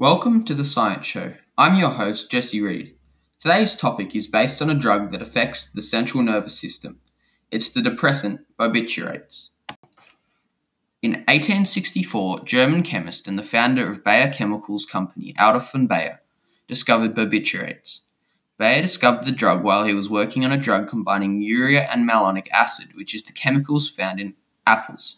Welcome 0.00 0.44
to 0.44 0.54
the 0.54 0.64
Science 0.64 1.06
Show. 1.06 1.34
I'm 1.58 1.74
your 1.76 1.90
host, 1.90 2.30
Jesse 2.30 2.60
Reed. 2.60 2.94
Today's 3.40 3.74
topic 3.74 4.14
is 4.14 4.28
based 4.28 4.62
on 4.62 4.70
a 4.70 4.74
drug 4.74 5.10
that 5.10 5.20
affects 5.20 5.68
the 5.68 5.82
central 5.82 6.22
nervous 6.22 6.56
system. 6.56 7.00
It's 7.50 7.68
the 7.68 7.82
depressant 7.82 8.42
barbiturates. 8.56 9.48
In 11.02 11.24
1864, 11.26 12.44
German 12.44 12.84
chemist 12.84 13.26
and 13.26 13.36
the 13.36 13.42
founder 13.42 13.90
of 13.90 14.04
Bayer 14.04 14.32
Chemicals 14.32 14.86
Company, 14.86 15.34
Adolf 15.36 15.72
von 15.72 15.88
Baeyer, 15.88 16.18
discovered 16.68 17.16
barbiturates. 17.16 18.02
Baeyer 18.56 18.82
discovered 18.82 19.24
the 19.24 19.32
drug 19.32 19.64
while 19.64 19.84
he 19.84 19.94
was 19.94 20.08
working 20.08 20.44
on 20.44 20.52
a 20.52 20.56
drug 20.56 20.88
combining 20.88 21.42
urea 21.42 21.88
and 21.90 22.08
malonic 22.08 22.46
acid, 22.52 22.90
which 22.94 23.16
is 23.16 23.24
the 23.24 23.32
chemicals 23.32 23.90
found 23.90 24.20
in 24.20 24.34
apples. 24.64 25.16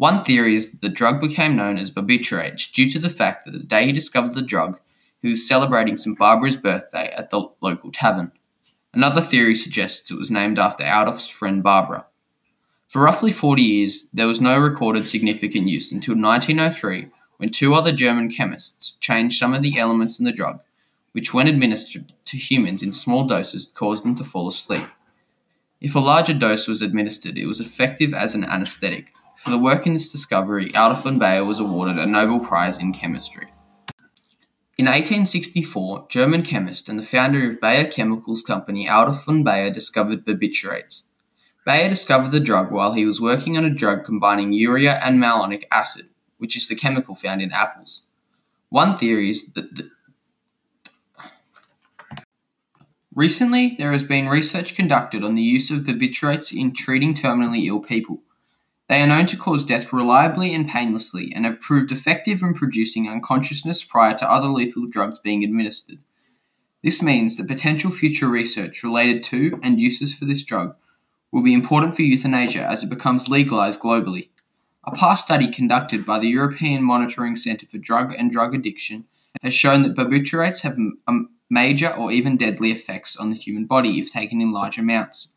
One 0.00 0.24
theory 0.24 0.56
is 0.56 0.70
that 0.70 0.80
the 0.80 0.88
drug 0.88 1.20
became 1.20 1.56
known 1.56 1.76
as 1.76 1.90
barbiturates 1.90 2.72
due 2.72 2.90
to 2.90 2.98
the 2.98 3.10
fact 3.10 3.44
that 3.44 3.50
the 3.50 3.58
day 3.58 3.84
he 3.84 3.92
discovered 3.92 4.34
the 4.34 4.40
drug, 4.40 4.80
he 5.20 5.28
was 5.28 5.46
celebrating 5.46 5.98
St. 5.98 6.18
Barbara's 6.18 6.56
birthday 6.56 7.12
at 7.14 7.28
the 7.28 7.50
local 7.60 7.92
tavern. 7.92 8.32
Another 8.94 9.20
theory 9.20 9.54
suggests 9.54 10.10
it 10.10 10.16
was 10.16 10.30
named 10.30 10.58
after 10.58 10.84
Adolf's 10.84 11.28
friend 11.28 11.62
Barbara. 11.62 12.06
For 12.88 13.02
roughly 13.02 13.30
40 13.30 13.60
years, 13.60 14.08
there 14.14 14.26
was 14.26 14.40
no 14.40 14.56
recorded 14.58 15.06
significant 15.06 15.68
use 15.68 15.92
until 15.92 16.14
1903 16.14 17.08
when 17.36 17.50
two 17.50 17.74
other 17.74 17.92
German 17.92 18.30
chemists 18.30 18.92
changed 19.02 19.38
some 19.38 19.52
of 19.52 19.60
the 19.60 19.78
elements 19.78 20.18
in 20.18 20.24
the 20.24 20.32
drug, 20.32 20.62
which, 21.12 21.34
when 21.34 21.46
administered 21.46 22.14
to 22.24 22.38
humans 22.38 22.82
in 22.82 22.92
small 22.92 23.24
doses, 23.24 23.66
caused 23.66 24.06
them 24.06 24.14
to 24.14 24.24
fall 24.24 24.48
asleep. 24.48 24.86
If 25.78 25.94
a 25.94 26.00
larger 26.00 26.32
dose 26.32 26.66
was 26.66 26.80
administered, 26.80 27.36
it 27.36 27.44
was 27.44 27.60
effective 27.60 28.14
as 28.14 28.34
an 28.34 28.44
anesthetic. 28.46 29.12
For 29.40 29.48
the 29.48 29.58
work 29.58 29.86
in 29.86 29.94
this 29.94 30.12
discovery, 30.12 30.68
Adolf 30.68 31.04
von 31.04 31.18
Baeyer 31.18 31.46
was 31.46 31.58
awarded 31.58 31.98
a 31.98 32.04
Nobel 32.04 32.40
Prize 32.40 32.76
in 32.76 32.92
Chemistry. 32.92 33.46
In 34.76 34.84
1864, 34.84 36.08
German 36.10 36.42
chemist 36.42 36.90
and 36.90 36.98
the 36.98 37.02
founder 37.02 37.50
of 37.50 37.58
Bayer 37.58 37.86
Chemicals 37.86 38.42
Company, 38.42 38.84
Adolf 38.86 39.24
von 39.24 39.42
Baeyer, 39.42 39.72
discovered 39.72 40.26
barbiturates. 40.26 41.04
Baeyer 41.66 41.88
discovered 41.88 42.32
the 42.32 42.38
drug 42.38 42.70
while 42.70 42.92
he 42.92 43.06
was 43.06 43.18
working 43.18 43.56
on 43.56 43.64
a 43.64 43.70
drug 43.70 44.04
combining 44.04 44.52
urea 44.52 45.00
and 45.02 45.18
malonic 45.18 45.64
acid, 45.72 46.10
which 46.36 46.54
is 46.54 46.68
the 46.68 46.74
chemical 46.74 47.14
found 47.14 47.40
in 47.40 47.50
apples. 47.50 48.02
One 48.68 48.94
theory 48.94 49.30
is 49.30 49.52
that 49.54 49.74
the 49.74 49.90
Recently, 53.14 53.74
there 53.78 53.92
has 53.92 54.04
been 54.04 54.28
research 54.28 54.74
conducted 54.74 55.24
on 55.24 55.34
the 55.34 55.42
use 55.42 55.70
of 55.70 55.84
barbiturates 55.84 56.54
in 56.54 56.74
treating 56.74 57.14
terminally 57.14 57.64
ill 57.64 57.80
people. 57.80 58.22
They 58.90 59.00
are 59.02 59.06
known 59.06 59.26
to 59.26 59.36
cause 59.36 59.62
death 59.62 59.92
reliably 59.92 60.52
and 60.52 60.68
painlessly 60.68 61.32
and 61.32 61.44
have 61.44 61.60
proved 61.60 61.92
effective 61.92 62.42
in 62.42 62.54
producing 62.54 63.08
unconsciousness 63.08 63.84
prior 63.84 64.14
to 64.14 64.28
other 64.28 64.48
lethal 64.48 64.88
drugs 64.88 65.20
being 65.20 65.44
administered. 65.44 66.00
This 66.82 67.00
means 67.00 67.36
that 67.36 67.46
potential 67.46 67.92
future 67.92 68.26
research 68.26 68.82
related 68.82 69.22
to 69.24 69.60
and 69.62 69.80
uses 69.80 70.16
for 70.16 70.24
this 70.24 70.42
drug 70.42 70.74
will 71.30 71.44
be 71.44 71.54
important 71.54 71.94
for 71.94 72.02
euthanasia 72.02 72.66
as 72.66 72.82
it 72.82 72.90
becomes 72.90 73.28
legalized 73.28 73.78
globally. 73.78 74.30
A 74.82 74.90
past 74.90 75.24
study 75.24 75.46
conducted 75.46 76.04
by 76.04 76.18
the 76.18 76.28
European 76.28 76.82
Monitoring 76.82 77.36
Center 77.36 77.66
for 77.66 77.78
Drug 77.78 78.12
and 78.18 78.32
Drug 78.32 78.56
Addiction 78.56 79.04
has 79.40 79.54
shown 79.54 79.82
that 79.82 79.94
barbiturates 79.94 80.62
have 80.62 80.76
major 81.48 81.94
or 81.94 82.10
even 82.10 82.36
deadly 82.36 82.72
effects 82.72 83.16
on 83.16 83.30
the 83.30 83.36
human 83.36 83.66
body 83.66 84.00
if 84.00 84.12
taken 84.12 84.40
in 84.40 84.52
large 84.52 84.78
amounts. 84.78 85.30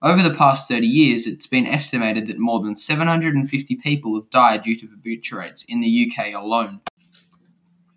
Over 0.00 0.22
the 0.22 0.34
past 0.34 0.68
30 0.68 0.86
years, 0.86 1.26
it's 1.26 1.48
been 1.48 1.66
estimated 1.66 2.28
that 2.28 2.38
more 2.38 2.60
than 2.60 2.76
750 2.76 3.74
people 3.76 4.14
have 4.14 4.30
died 4.30 4.62
due 4.62 4.76
to 4.76 4.86
barbiturates 4.86 5.64
in 5.68 5.80
the 5.80 6.12
UK 6.12 6.34
alone. 6.34 6.82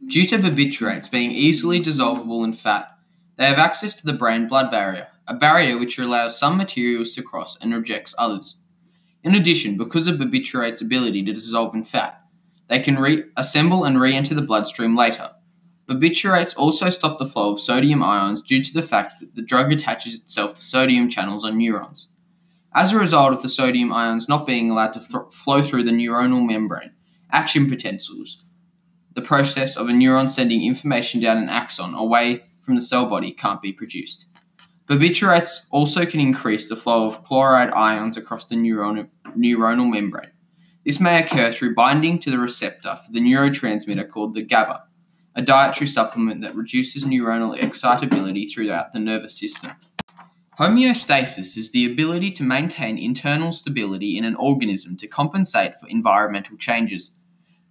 Due 0.07 0.25
to 0.25 0.39
barbiturates 0.39 1.11
being 1.11 1.29
easily 1.29 1.79
dissolvable 1.79 2.43
in 2.43 2.53
fat, 2.53 2.89
they 3.37 3.45
have 3.45 3.59
access 3.59 3.93
to 3.95 4.05
the 4.07 4.13
brain 4.13 4.47
blood 4.47 4.71
barrier, 4.71 5.09
a 5.27 5.35
barrier 5.35 5.77
which 5.77 5.99
allows 5.99 6.39
some 6.39 6.57
materials 6.57 7.13
to 7.13 7.21
cross 7.21 7.55
and 7.61 7.71
rejects 7.71 8.15
others. 8.17 8.63
In 9.23 9.35
addition, 9.35 9.77
because 9.77 10.07
of 10.07 10.17
barbiturates' 10.17 10.81
ability 10.81 11.23
to 11.25 11.33
dissolve 11.33 11.75
in 11.75 11.83
fat, 11.83 12.19
they 12.67 12.79
can 12.79 12.97
reassemble 12.97 13.83
and 13.83 14.01
re 14.01 14.15
enter 14.15 14.33
the 14.33 14.41
bloodstream 14.41 14.97
later, 14.97 15.29
Barbiturates 15.87 16.55
also 16.55 16.89
stop 16.89 17.17
the 17.17 17.25
flow 17.25 17.51
of 17.51 17.59
sodium 17.59 18.03
ions 18.03 18.41
due 18.41 18.63
to 18.63 18.73
the 18.73 18.81
fact 18.81 19.19
that 19.19 19.35
the 19.35 19.41
drug 19.41 19.71
attaches 19.71 20.15
itself 20.15 20.53
to 20.55 20.61
sodium 20.61 21.09
channels 21.09 21.43
on 21.43 21.57
neurons. 21.57 22.09
As 22.73 22.93
a 22.93 22.99
result 22.99 23.33
of 23.33 23.41
the 23.41 23.49
sodium 23.49 23.91
ions 23.91 24.29
not 24.29 24.47
being 24.47 24.69
allowed 24.69 24.93
to 24.93 24.99
th- 24.99 25.33
flow 25.33 25.61
through 25.61 25.83
the 25.83 25.91
neuronal 25.91 26.47
membrane, 26.47 26.91
action 27.31 27.69
potentials, 27.69 28.45
the 29.13 29.21
process 29.21 29.75
of 29.75 29.89
a 29.89 29.91
neuron 29.91 30.29
sending 30.29 30.63
information 30.63 31.19
down 31.19 31.37
an 31.37 31.49
axon 31.49 31.93
away 31.93 32.43
from 32.61 32.75
the 32.75 32.81
cell 32.81 33.07
body, 33.07 33.31
can't 33.31 33.61
be 33.61 33.73
produced. 33.73 34.27
Barbiturates 34.87 35.65
also 35.71 36.05
can 36.05 36.19
increase 36.21 36.69
the 36.69 36.75
flow 36.75 37.07
of 37.07 37.23
chloride 37.23 37.71
ions 37.71 38.15
across 38.15 38.45
the 38.45 38.55
neuron- 38.55 39.09
neuronal 39.37 39.91
membrane. 39.91 40.31
This 40.85 40.99
may 40.99 41.21
occur 41.21 41.51
through 41.51 41.75
binding 41.75 42.19
to 42.19 42.31
the 42.31 42.39
receptor 42.39 42.95
for 42.95 43.11
the 43.11 43.19
neurotransmitter 43.19 44.09
called 44.09 44.33
the 44.33 44.43
GABA 44.43 44.83
a 45.35 45.41
dietary 45.41 45.87
supplement 45.87 46.41
that 46.41 46.55
reduces 46.55 47.05
neuronal 47.05 47.57
excitability 47.57 48.45
throughout 48.45 48.93
the 48.93 48.99
nervous 48.99 49.37
system. 49.37 49.71
Homeostasis 50.59 51.57
is 51.57 51.71
the 51.71 51.85
ability 51.85 52.31
to 52.31 52.43
maintain 52.43 52.97
internal 52.97 53.53
stability 53.53 54.17
in 54.17 54.25
an 54.25 54.35
organism 54.35 54.97
to 54.97 55.07
compensate 55.07 55.73
for 55.75 55.87
environmental 55.87 56.57
changes. 56.57 57.11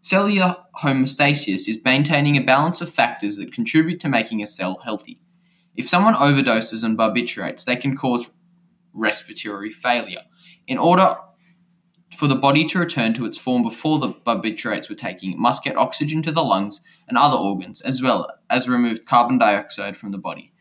Cellular 0.01 0.57
homeostasis 0.83 1.69
is 1.69 1.85
maintaining 1.85 2.37
a 2.37 2.43
balance 2.43 2.81
of 2.81 2.91
factors 2.91 3.37
that 3.37 3.53
contribute 3.53 4.01
to 4.01 4.09
making 4.09 4.43
a 4.43 4.47
cell 4.47 4.81
healthy. 4.83 5.21
If 5.77 5.89
someone 5.89 6.15
overdoses 6.15 6.83
on 6.83 6.97
barbiturates, 6.97 7.65
they 7.65 7.77
can 7.77 7.97
cause 7.97 8.31
respiratory 8.95 9.71
failure. 9.71 10.23
In 10.67 10.79
order 10.79 11.17
for 12.15 12.27
the 12.27 12.35
body 12.35 12.65
to 12.67 12.79
return 12.79 13.15
to 13.15 13.25
its 13.25 13.39
form 13.39 13.63
before 13.63 13.99
the 13.99 14.09
barbiturates 14.09 14.89
were 14.89 14.97
taking, 14.97 15.33
it 15.33 15.39
must 15.39 15.63
get 15.63 15.77
oxygen 15.77 16.23
to 16.23 16.33
the 16.33 16.43
lungs 16.43 16.81
and 17.09 17.17
other 17.17 17.37
organs, 17.37 17.81
as 17.81 18.03
well 18.03 18.29
as 18.49 18.69
remove 18.69 19.07
carbon 19.07 19.39
dioxide 19.39 19.97
from 19.97 20.11
the 20.11 20.19
body. 20.19 20.53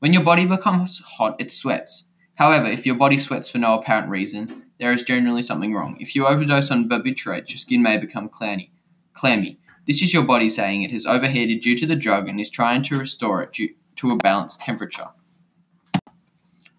When 0.00 0.12
your 0.12 0.22
body 0.22 0.46
becomes 0.46 1.00
hot, 1.00 1.36
it 1.40 1.52
sweats. 1.52 2.10
However, 2.34 2.66
if 2.66 2.86
your 2.86 2.96
body 2.96 3.18
sweats 3.18 3.48
for 3.48 3.58
no 3.58 3.74
apparent 3.74 4.08
reason, 4.08 4.64
there 4.78 4.92
is 4.92 5.02
generally 5.02 5.42
something 5.42 5.74
wrong. 5.74 5.96
If 5.98 6.14
you 6.14 6.26
overdose 6.26 6.70
on 6.70 6.88
barbiturates, 6.88 7.50
your 7.50 7.58
skin 7.58 7.82
may 7.82 7.96
become 7.96 8.28
clammy. 8.28 8.72
clammy. 9.12 9.58
This 9.86 10.02
is 10.02 10.12
your 10.12 10.24
body 10.24 10.48
saying 10.48 10.82
it 10.82 10.92
has 10.92 11.06
overheated 11.06 11.62
due 11.62 11.76
to 11.78 11.86
the 11.86 11.96
drug 11.96 12.28
and 12.28 12.38
is 12.38 12.50
trying 12.50 12.82
to 12.82 12.98
restore 12.98 13.42
it 13.42 13.52
due 13.52 13.70
to 13.96 14.10
a 14.12 14.16
balanced 14.16 14.60
temperature. 14.60 15.08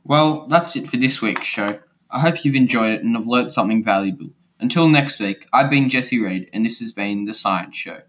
Well, 0.04 0.48
that's 0.48 0.76
it 0.76 0.88
for 0.88 0.98
this 0.98 1.22
week's 1.22 1.48
show. 1.48 1.80
I 2.12 2.22
hope 2.22 2.44
you've 2.44 2.56
enjoyed 2.56 2.92
it 2.92 3.04
and 3.04 3.16
have 3.16 3.28
learnt 3.28 3.52
something 3.52 3.84
valuable. 3.84 4.32
Until 4.60 4.88
next 4.88 5.20
week, 5.20 5.48
I've 5.54 5.70
been 5.70 5.90
Jesse 5.90 6.20
Reed, 6.20 6.50
and 6.52 6.66
this 6.66 6.80
has 6.80 6.92
been 6.92 7.26
The 7.26 7.36
Science 7.36 7.78
Show. 7.78 8.02